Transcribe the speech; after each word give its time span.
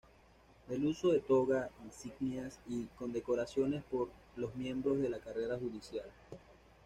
Del 0.67 0.83
uso 0.87 1.09
de 1.11 1.19
toga, 1.19 1.69
insignias 1.85 2.57
y 2.67 2.85
condecoraciones 2.97 3.83
por 3.83 4.09
los 4.35 4.55
miembros 4.55 4.97
de 4.99 5.09
la 5.09 5.19
Carrera 5.19 5.59
Judicial. 5.59 6.09